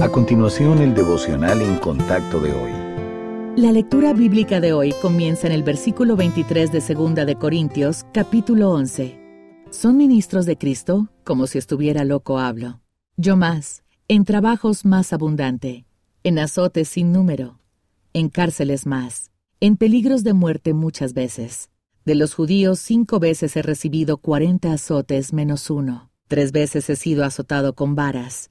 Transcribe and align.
A 0.00 0.08
continuación, 0.08 0.78
el 0.78 0.94
devocional 0.94 1.60
en 1.60 1.76
contacto 1.76 2.40
de 2.40 2.52
hoy. 2.52 2.72
La 3.60 3.70
lectura 3.70 4.14
bíblica 4.14 4.58
de 4.58 4.72
hoy 4.72 4.94
comienza 5.02 5.46
en 5.46 5.52
el 5.52 5.62
versículo 5.62 6.16
23 6.16 6.72
de 6.72 6.80
Segunda 6.80 7.26
de 7.26 7.36
Corintios, 7.36 8.06
capítulo 8.14 8.70
11. 8.70 9.20
¿Son 9.68 9.98
ministros 9.98 10.46
de 10.46 10.56
Cristo? 10.56 11.10
Como 11.22 11.46
si 11.46 11.58
estuviera 11.58 12.04
loco 12.04 12.38
hablo. 12.38 12.80
Yo 13.18 13.36
más, 13.36 13.82
en 14.08 14.24
trabajos 14.24 14.86
más 14.86 15.12
abundante, 15.12 15.84
en 16.24 16.38
azotes 16.38 16.88
sin 16.88 17.12
número, 17.12 17.58
en 18.14 18.30
cárceles 18.30 18.86
más, 18.86 19.30
en 19.60 19.76
peligros 19.76 20.24
de 20.24 20.32
muerte 20.32 20.72
muchas 20.72 21.12
veces. 21.12 21.68
De 22.06 22.14
los 22.14 22.32
judíos 22.32 22.78
cinco 22.78 23.20
veces 23.20 23.54
he 23.54 23.60
recibido 23.60 24.16
cuarenta 24.16 24.72
azotes 24.72 25.34
menos 25.34 25.68
uno. 25.68 26.10
Tres 26.26 26.52
veces 26.52 26.88
he 26.88 26.96
sido 26.96 27.22
azotado 27.22 27.74
con 27.74 27.94
varas 27.94 28.50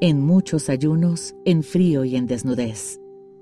en 0.00 0.20
muchos 0.20 0.68
ayunos, 0.68 1.34
en 1.44 1.62
frío 1.62 2.04
y 2.04 2.16
en 2.16 2.26
desnudez. 2.26 3.00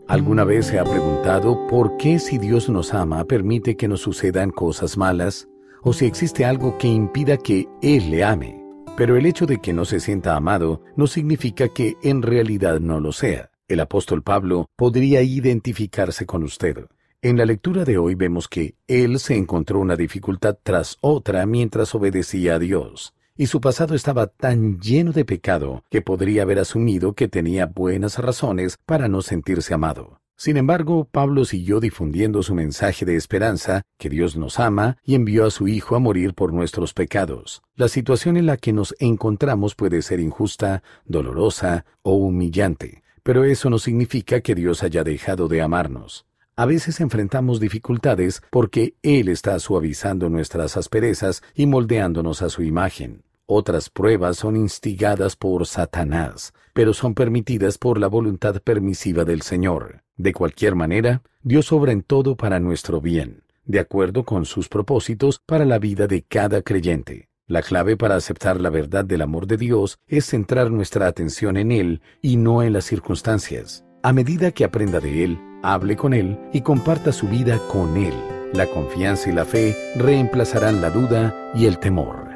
¿Alguna 0.09 0.45
vez 0.45 0.67
se 0.67 0.79
ha 0.79 0.85
preguntado 0.85 1.67
por 1.69 1.97
qué 1.99 2.19
si 2.19 2.39
Dios 2.39 2.69
nos 2.69 2.95
ama 2.95 3.25
permite 3.25 3.77
que 3.77 3.89
nos 3.89 4.01
sucedan 4.01 4.51
cosas 4.51 4.97
malas? 4.97 5.49
¿O 5.83 5.93
si 5.93 6.07
existe 6.07 6.45
algo 6.45 6.77
que 6.79 6.89
impida 6.89 7.37
que 7.37 7.69
Él 7.83 8.11
le 8.11 8.25
ame? 8.25 8.65
Pero 8.97 9.17
el 9.17 9.27
hecho 9.27 9.47
de 9.47 9.59
que 9.59 9.73
no 9.73 9.85
se 9.85 10.01
sienta 10.01 10.35
amado 10.35 10.83
no 10.97 11.07
significa 11.07 11.69
que 11.69 11.97
en 12.03 12.23
realidad 12.23 12.81
no 12.81 13.01
lo 13.01 13.13
sea. 13.13 13.51
El 13.69 13.81
apóstol 13.81 14.23
Pablo 14.23 14.67
podría 14.77 15.23
identificarse 15.23 16.27
con 16.27 16.43
usted. 16.43 16.87
En 17.21 17.37
la 17.37 17.45
lectura 17.45 17.85
de 17.85 17.99
hoy 17.99 18.15
vemos 18.15 18.49
que 18.49 18.77
él 18.87 19.19
se 19.19 19.37
encontró 19.37 19.79
una 19.79 19.95
dificultad 19.95 20.57
tras 20.63 20.97
otra 21.01 21.45
mientras 21.47 21.95
obedecía 21.95 22.55
a 22.55 22.59
Dios 22.59 23.15
y 23.39 23.47
su 23.47 23.61
pasado 23.61 23.95
estaba 23.95 24.27
tan 24.27 24.81
lleno 24.81 25.13
de 25.13 25.25
pecado 25.25 25.85
que 25.91 26.03
podría 26.03 26.43
haber 26.43 26.59
asumido 26.59 27.15
que 27.15 27.29
tenía 27.29 27.67
buenas 27.67 28.19
razones 28.19 28.79
para 28.85 29.07
no 29.07 29.23
sentirse 29.23 29.73
amado. 29.73 30.21
Sin 30.37 30.57
embargo, 30.57 31.09
Pablo 31.11 31.45
siguió 31.45 31.81
difundiendo 31.81 32.43
su 32.43 32.55
mensaje 32.55 33.05
de 33.05 33.17
esperanza, 33.17 33.83
que 33.97 34.09
Dios 34.09 34.37
nos 34.37 34.59
ama 34.59 34.99
y 35.05 35.15
envió 35.15 35.47
a 35.47 35.51
su 35.51 35.69
Hijo 35.69 35.97
a 35.97 36.01
morir 36.01 36.35
por 36.35 36.53
nuestros 36.53 36.95
pecados. 36.95 37.63
La 37.75 37.89
situación 37.89 38.37
en 38.37 38.47
la 38.47 38.57
que 38.57 38.73
nos 38.73 38.95
encontramos 38.99 39.75
puede 39.75 40.03
ser 40.03 40.21
injusta, 40.21 40.83
dolorosa 41.07 41.87
o 42.03 42.15
humillante, 42.15 43.03
pero 43.23 43.45
eso 43.45 43.71
no 43.71 43.79
significa 43.79 44.41
que 44.41 44.55
Dios 44.57 44.83
haya 44.83 45.05
dejado 45.05 45.49
de 45.49 45.63
amarnos. 45.63 46.27
A 46.57 46.67
veces 46.67 47.01
enfrentamos 47.01 47.61
dificultades 47.61 48.43
porque 48.51 48.95
Él 49.03 49.29
está 49.29 49.59
suavizando 49.61 50.29
nuestras 50.29 50.77
asperezas 50.77 51.43
y 51.55 51.67
moldeándonos 51.67 52.43
a 52.43 52.49
su 52.49 52.65
imagen. 52.65 53.23
Otras 53.51 53.89
pruebas 53.89 54.37
son 54.37 54.57
instigadas 54.57 55.35
por 55.35 55.67
Satanás, 55.67 56.53
pero 56.75 56.93
son 56.93 57.15
permitidas 57.15 57.79
por 57.79 57.99
la 57.99 58.07
voluntad 58.07 58.61
permisiva 58.61 59.25
del 59.25 59.41
Señor. 59.41 60.03
De 60.19 60.35
cualquier 60.35 60.75
manera, 60.75 61.23
Dios 61.43 61.73
obra 61.73 61.93
en 61.93 62.03
todo 62.03 62.37
para 62.37 62.61
nuestro 62.61 63.01
bien, 63.01 63.45
de 63.65 63.79
acuerdo 63.79 64.25
con 64.25 64.45
sus 64.45 64.69
propósitos 64.69 65.41
para 65.47 65.65
la 65.65 65.79
vida 65.79 66.07
de 66.07 66.21
cada 66.21 66.61
creyente. 66.61 67.31
La 67.47 67.63
clave 67.63 67.97
para 67.97 68.17
aceptar 68.17 68.61
la 68.61 68.69
verdad 68.69 69.07
del 69.07 69.23
amor 69.23 69.47
de 69.47 69.57
Dios 69.57 69.99
es 70.07 70.27
centrar 70.27 70.71
nuestra 70.71 71.07
atención 71.07 71.57
en 71.57 71.73
Él 71.73 72.03
y 72.21 72.37
no 72.37 72.63
en 72.63 72.75
las 72.75 72.85
circunstancias. 72.85 73.83
A 74.03 74.13
medida 74.13 74.51
que 74.51 74.65
aprenda 74.65 75.01
de 75.01 75.25
Él, 75.25 75.41
hable 75.63 75.97
con 75.97 76.13
Él 76.13 76.39
y 76.53 76.61
comparta 76.61 77.13
su 77.13 77.27
vida 77.27 77.59
con 77.73 77.97
Él. 77.97 78.13
La 78.53 78.67
confianza 78.67 79.31
y 79.31 79.33
la 79.33 79.47
fe 79.47 79.75
reemplazarán 79.97 80.83
la 80.83 80.91
duda 80.91 81.35
y 81.55 81.65
el 81.65 81.79
temor. 81.79 82.28